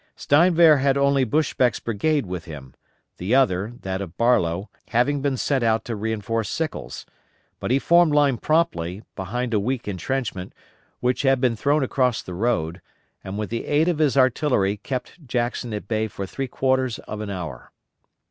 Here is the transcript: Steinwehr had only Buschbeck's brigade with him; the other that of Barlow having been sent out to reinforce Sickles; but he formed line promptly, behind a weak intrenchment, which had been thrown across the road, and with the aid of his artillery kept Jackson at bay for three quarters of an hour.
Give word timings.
Steinwehr 0.15 0.79
had 0.79 0.97
only 0.97 1.23
Buschbeck's 1.25 1.79
brigade 1.79 2.25
with 2.25 2.45
him; 2.45 2.73
the 3.17 3.35
other 3.35 3.73
that 3.81 4.01
of 4.01 4.17
Barlow 4.17 4.67
having 4.87 5.21
been 5.21 5.37
sent 5.37 5.63
out 5.63 5.85
to 5.85 5.95
reinforce 5.95 6.49
Sickles; 6.49 7.05
but 7.59 7.69
he 7.69 7.77
formed 7.77 8.11
line 8.11 8.39
promptly, 8.39 9.03
behind 9.15 9.53
a 9.53 9.59
weak 9.59 9.87
intrenchment, 9.87 10.53
which 11.01 11.21
had 11.21 11.39
been 11.39 11.55
thrown 11.55 11.83
across 11.83 12.23
the 12.23 12.33
road, 12.33 12.81
and 13.23 13.37
with 13.37 13.51
the 13.51 13.65
aid 13.67 13.87
of 13.87 13.99
his 13.99 14.17
artillery 14.17 14.77
kept 14.77 15.27
Jackson 15.27 15.71
at 15.71 15.87
bay 15.87 16.07
for 16.07 16.25
three 16.25 16.47
quarters 16.47 16.97
of 16.97 17.21
an 17.21 17.29
hour. 17.29 17.71